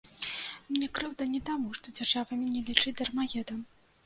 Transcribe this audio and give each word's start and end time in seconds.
Мне 0.71 0.87
крыўдна 0.99 1.27
не 1.33 1.41
таму, 1.49 1.75
што 1.81 1.93
дзяржава 1.99 2.31
мяне 2.41 2.63
лічыць 2.71 2.97
дармаедам. 3.05 3.63